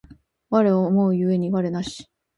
[0.49, 2.09] 我思う故に我なし